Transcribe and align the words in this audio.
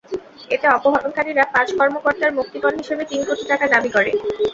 এতে 0.51 0.67
অপহরণকারীরা 0.69 1.43
পাঁচ 1.53 1.67
কর্মকর্তার 1.79 2.35
মুক্তিপণ 2.37 2.73
হিসেবে 2.81 3.03
তিন 3.11 3.21
কোটি 3.27 3.43
টাকা 3.51 3.65
দাবি 3.73 3.89
করে। 3.95 4.11